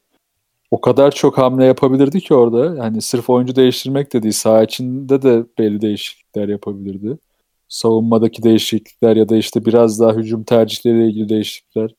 [0.71, 2.85] o kadar çok hamle yapabilirdi ki orada.
[2.85, 4.33] Yani sırf oyuncu değiştirmek de değil.
[4.33, 7.19] Saha içinde de belli değişiklikler yapabilirdi.
[7.69, 11.95] Savunmadaki değişiklikler ya da işte biraz daha hücum tercihleriyle ilgili değişiklikler.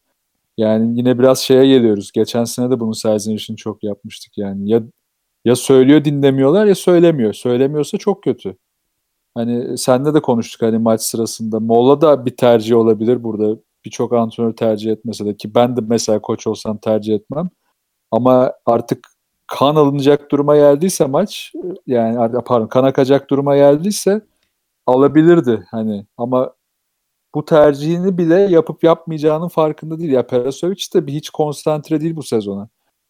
[0.58, 2.12] Yani yine biraz şeye geliyoruz.
[2.12, 4.71] Geçen sene de bunu Serzeniş'in çok yapmıştık yani.
[4.71, 4.84] Ya
[5.45, 7.34] ya söylüyor dinlemiyorlar ya söylemiyor.
[7.34, 8.58] Söylemiyorsa çok kötü.
[9.36, 11.60] Hani senle de konuştuk hani maç sırasında.
[11.60, 13.62] Mola da bir tercih olabilir burada.
[13.86, 17.49] Birçok antrenör tercih etmese de ki ben de mesela koç olsam tercih etmem.
[18.12, 19.08] Ama artık
[19.47, 21.53] kan alınacak duruma geldiyse maç
[21.88, 24.21] yani pardon kan akacak duruma geldiyse
[24.89, 26.54] alabilirdi hani ama
[27.36, 30.12] bu tercihini bile yapıp yapmayacağının farkında değil.
[30.12, 32.69] Ya Perasovic de bir hiç konsantre değil bu sezona.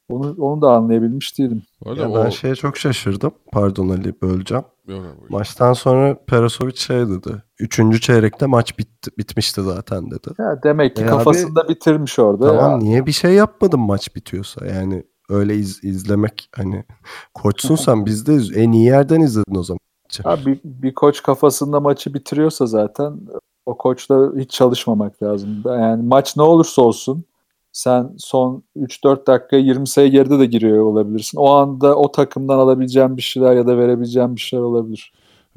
[0.10, 1.64] Onu, onu da anlayabilmiş değilim.
[1.86, 2.16] Arada Ya o...
[2.16, 3.32] ben şeye çok şaşırdım.
[3.52, 4.64] Pardon Ali böleceğim.
[4.88, 5.30] Yok abi, buyur.
[5.30, 7.44] Maçtan sonra Perasovic şey dedi.
[7.60, 10.28] Üçüncü çeyrekte maç bitti, bitmişti zaten dedi.
[10.40, 12.48] Ya demek ki E kafasında bitirmiş orada.
[12.48, 14.66] Tamam Ya, niye bir şey yapmadın maç bitiyorsa?
[14.66, 16.84] Yani öyle iz- izlemek hani
[17.34, 19.80] koçsun sen biz de iz- en iyi yerden izledin o zaman.
[20.24, 23.20] Ha, bir, bir koç kafasında maçı bitiriyorsa zaten
[23.66, 25.64] o koçla hiç çalışmamak lazım.
[25.66, 27.26] Yani maç ne olursa olsun
[27.72, 31.38] sen son 3-4 dakika 20 sayı geride de giriyor olabilirsin.
[31.38, 35.14] O anda o takımdan alabileceğin bir şeyler ya da verebileceğin bir şeyler olabilir.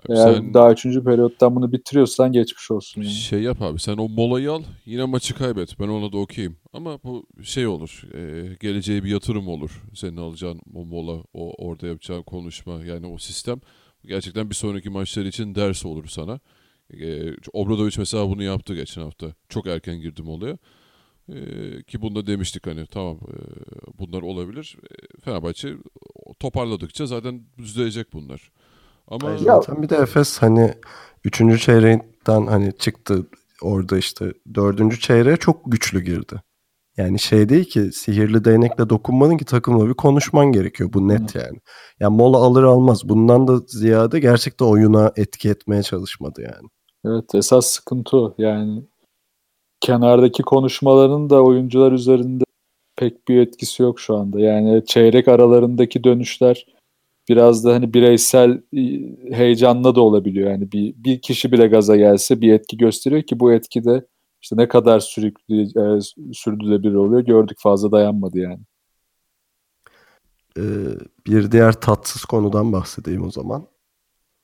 [0.09, 0.83] Abi Eğer sen daha 3.
[0.83, 3.03] periyottan bunu bitiriyorsan geçmiş olsun.
[3.03, 3.11] Yani.
[3.11, 5.81] şey yap abi sen o molayı al yine maçı kaybet.
[5.81, 6.57] Ben ona da okeyim.
[6.73, 8.03] Ama bu şey olur.
[8.15, 9.83] e, geleceğe bir yatırım olur.
[9.95, 13.61] Senin alacağın o mola, o orada yapacağın konuşma yani o sistem
[14.05, 16.41] gerçekten bir sonraki maçlar için ders olur sana.
[17.01, 19.27] E, Obradoviç mesela bunu yaptı geçen hafta.
[19.49, 20.59] Çok erken girdim olaya.
[21.29, 21.37] E,
[21.83, 23.37] ki bunda demiştik hani tamam e,
[23.99, 24.77] bunlar olabilir.
[24.83, 25.75] E, Fenerbahçe
[26.41, 28.51] toparladıkça zaten düzelecek bunlar.
[29.09, 30.75] Ama Hayır, zaten bir de Efes hani
[31.25, 33.27] üçüncü çeyreğinden hani çıktı
[33.63, 36.43] orada işte dördüncü çeyreğe çok güçlü girdi.
[36.97, 40.93] Yani şey değil ki sihirli değnekle dokunmadın ki takımla bir konuşman gerekiyor.
[40.93, 41.59] Bu net yani.
[42.01, 43.09] Yani mola alır almaz.
[43.09, 46.69] Bundan da ziyade gerçekten oyuna etki etmeye çalışmadı yani.
[47.05, 48.35] Evet esas sıkıntı o.
[48.39, 48.83] Yani
[49.81, 52.45] kenardaki konuşmaların da oyuncular üzerinde
[52.97, 54.41] pek bir etkisi yok şu anda.
[54.41, 56.67] Yani çeyrek aralarındaki dönüşler
[57.29, 58.63] biraz da hani bireysel
[59.33, 60.51] heyecanla da olabiliyor.
[60.51, 64.07] Yani bir, bir kişi bile gaza gelse bir etki gösteriyor ki bu etki de
[64.43, 66.01] işte ne kadar sürüklü, e,
[66.33, 68.61] sürdürülebilir oluyor gördük fazla dayanmadı yani.
[70.59, 70.63] Ee,
[71.27, 73.67] bir diğer tatsız konudan bahsedeyim o zaman.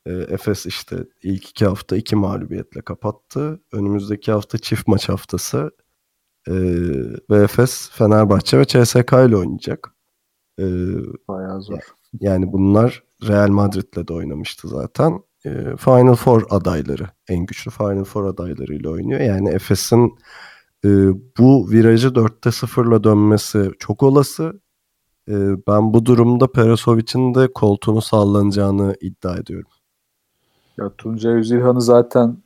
[0.07, 3.61] Ee, Efes işte ilk iki hafta iki mağlubiyetle kapattı.
[3.73, 5.71] Önümüzdeki hafta çift maç haftası.
[6.49, 6.53] Ee,
[7.31, 9.95] ve Efes Fenerbahçe ve CSK ile oynayacak.
[10.59, 10.65] Ee,
[11.29, 11.79] Bayağı zor.
[12.21, 15.21] yani bunlar Real Madrid'le de oynamıştı zaten.
[15.47, 17.07] Ee, Final Four adayları.
[17.29, 19.21] En güçlü Final Four adaylarıyla oynuyor.
[19.21, 20.19] Yani Efes'in
[20.85, 20.89] e,
[21.39, 24.61] bu virajı 4'te 0'la dönmesi çok olası.
[25.29, 29.71] Ee, ben bu durumda Perasovic'in de koltuğunu sallanacağını iddia ediyorum.
[30.79, 32.37] Ya Tuncay Özilhan'ı zaten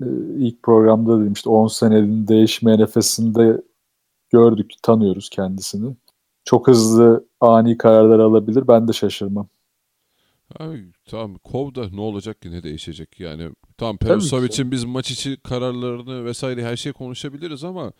[0.00, 0.06] e,
[0.36, 3.62] ilk programda dedim işte 10 senenin değişmeyen nefesinde
[4.30, 5.96] gördük, tanıyoruz kendisini.
[6.44, 8.68] Çok hızlı ani kararlar alabilir.
[8.68, 9.48] Ben de şaşırmam.
[10.58, 13.50] Abi, tamam kov da ne olacak ki ne değişecek yani.
[13.78, 17.92] Tamam Tabii Perosovic'in biz maç içi kararlarını vesaire her şeyi konuşabiliriz ama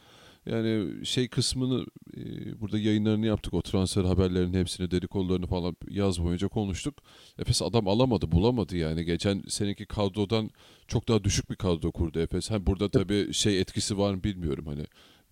[0.47, 2.21] yani şey kısmını e,
[2.61, 3.55] burada yayınlarını yaptık.
[3.55, 6.95] O transfer haberlerinin hepsini dedikodularını falan yaz boyunca konuştuk.
[7.39, 9.05] Efes adam alamadı bulamadı yani.
[9.05, 10.51] Geçen seneki kadrodan
[10.89, 12.51] çok daha düşük bir kadro kurdu Efes.
[12.51, 14.85] Hem burada tabii şey etkisi var mı bilmiyorum hani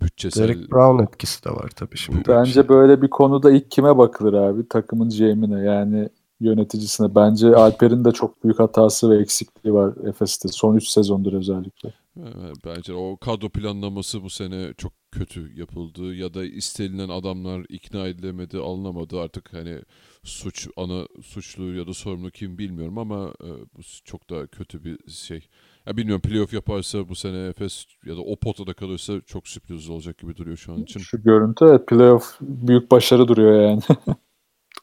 [0.02, 0.48] bütçesel.
[0.48, 2.22] Derek Brown etkisi de var tabii şimdi.
[2.28, 4.68] Bence böyle bir konuda ilk kime bakılır abi?
[4.68, 6.08] Takımın GM'ine yani
[6.44, 7.14] yöneticisine.
[7.14, 10.48] Bence Alper'in de çok büyük hatası ve eksikliği var Efes'te.
[10.48, 11.92] Son 3 sezondur özellikle.
[12.18, 18.06] Evet, Bence o kadro planlaması bu sene çok kötü yapıldı ya da istenilen adamlar ikna
[18.06, 19.20] edilemedi, alınamadı.
[19.20, 19.78] Artık hani
[20.22, 24.98] suç ana suçlu ya da sorumlu kim bilmiyorum ama e, bu çok daha kötü bir
[25.10, 25.48] şey.
[25.86, 30.18] Ya bilmiyorum playoff yaparsa bu sene Efes ya da o potada kalırsa çok sürpriz olacak
[30.18, 31.00] gibi duruyor şu an için.
[31.00, 33.80] Şu görüntü evet playoff büyük başarı duruyor yani.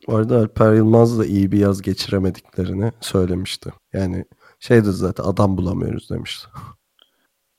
[0.08, 3.74] Bu arada Alper Yılmaz da iyi bir yaz geçiremediklerini söylemişti.
[3.94, 4.26] Yani
[4.60, 6.48] şeydi zaten adam bulamıyoruz demişti.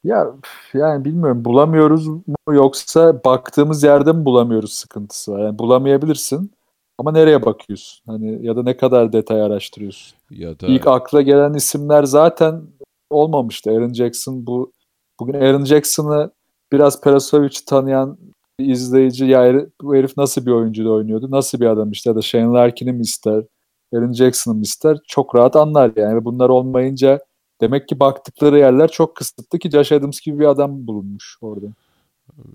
[0.04, 0.26] Ya
[0.74, 5.44] yani bilmiyorum bulamıyoruz mu yoksa baktığımız yerde mi bulamıyoruz sıkıntısı var.
[5.44, 6.52] Yani bulamayabilirsin
[6.98, 8.02] ama nereye bakıyorsun?
[8.06, 10.18] Hani ya da ne kadar detay araştırıyorsun?
[10.30, 12.62] Ya da İlk akla gelen isimler zaten
[13.10, 13.70] olmamıştı.
[13.70, 14.72] Aaron Jackson bu
[15.20, 16.30] bugün Aaron Jackson'ı
[16.72, 18.18] biraz Perasovic'i tanıyan
[18.58, 21.30] izleyici ya bu herif nasıl bir oyuncuda oynuyordu?
[21.30, 23.44] Nasıl bir adam işte ya da Shane Larkin'i mi ister?
[23.94, 24.98] Aaron Jackson'ı mı ister?
[25.08, 26.24] Çok rahat anlar yani.
[26.24, 27.20] Bunlar olmayınca
[27.60, 31.66] demek ki baktıkları yerler çok kısıtlı ki Josh Adams gibi bir adam bulunmuş orada.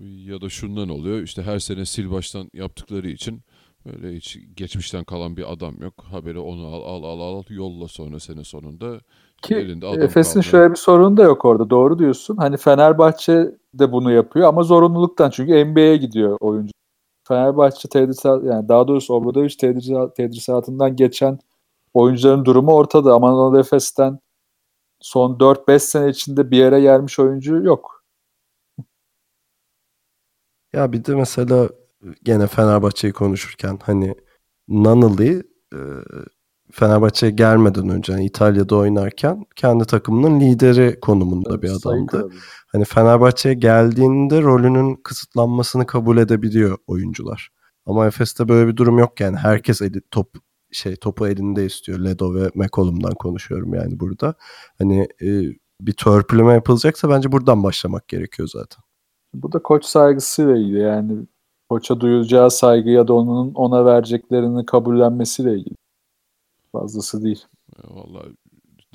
[0.00, 3.40] ya da şundan oluyor işte her sene sil baştan yaptıkları için
[3.86, 5.94] böyle hiç geçmişten kalan bir adam yok.
[6.04, 9.00] Haberi onu al al al al yolla sonra sene sonunda
[9.42, 11.70] Ki elinde adam Efes'in şöyle bir sorunu da yok orada.
[11.70, 12.36] Doğru diyorsun.
[12.36, 16.72] Hani Fenerbahçe de bunu yapıyor ama zorunluluktan çünkü NBA'ye gidiyor oyuncu.
[17.28, 21.38] Fenerbahçe tedrisat yani daha doğrusu Obradoviç tedrisat, tedrisatından geçen
[21.94, 23.14] oyuncuların durumu ortada.
[23.14, 24.18] Ama Anadolu Efes'ten
[25.00, 28.04] son 4-5 sene içinde bir yere gelmiş oyuncu yok.
[30.72, 31.68] Ya bir de mesela
[32.22, 34.14] gene Fenerbahçe'yi konuşurken hani
[34.68, 35.42] Nunnally
[35.74, 35.78] e,
[36.72, 42.28] Fenerbahçe'ye gelmeden önce yani İtalya'da oynarken kendi takımının lideri konumunda bir Sayın adamdı.
[42.28, 42.34] Krabi.
[42.72, 47.50] Hani Fenerbahçe'ye geldiğinde rolünün kısıtlanmasını kabul edebiliyor oyuncular.
[47.86, 49.36] Ama Efes'te böyle bir durum yok yani.
[49.36, 50.34] Herkes eli, top
[50.72, 51.98] şey topu elinde istiyor.
[51.98, 54.34] Ledo ve McCollum'dan konuşuyorum yani burada.
[54.78, 55.28] Hani e,
[55.80, 58.82] bir törpüleme yapılacaksa bence buradan başlamak gerekiyor zaten.
[59.34, 61.26] Bu da koç saygısıyla ilgili yani
[61.68, 65.76] koça duyacağı saygı ya da onun ona vereceklerini kabullenmesiyle ilgili.
[66.72, 67.44] Fazlası değil.
[67.84, 68.34] Vallahi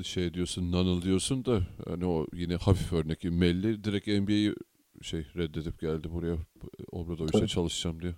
[0.03, 4.55] şey diyorsun Nanıl diyorsun da hani o yine hafif örnek Melli direkt NBA'yi
[5.01, 6.37] şey reddedip geldi buraya
[6.91, 8.15] Obradoviç'le çalışacağım diye.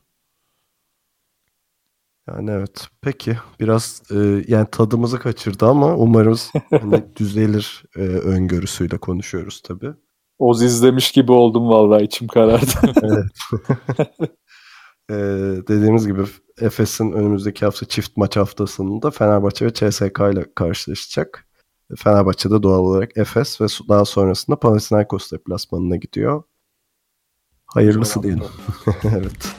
[2.27, 2.87] Yani evet.
[3.01, 9.93] Peki biraz e, yani tadımızı kaçırdı ama umarız hani düzelir e, öngörüsüyle konuşuyoruz tabii.
[10.39, 12.71] Oz izlemiş gibi oldum vallahi içim karardı.
[15.09, 15.13] E,
[15.67, 16.21] dediğimiz gibi
[16.61, 21.44] Efes'in önümüzdeki hafta çift maç haftasında Fenerbahçe ve CSK ile karşılaşacak.
[21.97, 26.43] Fenerbahçe'de doğal olarak Efes ve daha sonrasında Panathinaikos deplasmanına gidiyor.
[27.65, 28.43] Hayırlısı diyelim.
[29.03, 29.55] evet.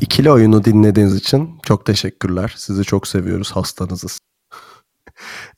[0.00, 2.54] İkili oyunu dinlediğiniz için çok teşekkürler.
[2.56, 3.52] Sizi çok seviyoruz.
[3.52, 4.18] Hastanızız.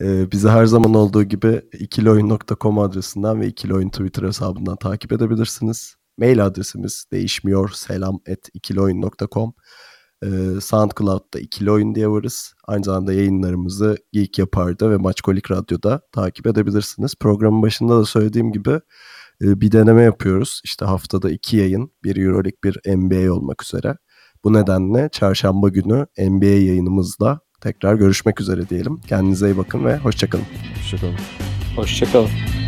[0.00, 5.96] Ee, bizi her zaman olduğu gibi ikilioyun.com adresinden ve ikilioyun Twitter hesabından takip edebilirsiniz.
[6.18, 7.70] Mail adresimiz değişmiyor.
[7.74, 9.54] Selam at ikilioyun.com
[10.24, 12.54] ee, SoundCloud'da ikili oyun diye varız.
[12.66, 17.14] Aynı zamanda yayınlarımızı Geek Yapar'da ve Maçkolik Radyo'da takip edebilirsiniz.
[17.20, 18.80] Programın başında da söylediğim gibi
[19.42, 20.60] e, bir deneme yapıyoruz.
[20.64, 23.96] İşte haftada iki yayın, bir Euroleague, bir NBA olmak üzere.
[24.44, 29.00] Bu nedenle çarşamba günü NBA yayınımızda tekrar görüşmek üzere diyelim.
[29.00, 30.44] Kendinize iyi bakın ve hoşçakalın.
[30.82, 31.16] Hoşçakalın.
[31.76, 32.67] Hoşçakalın.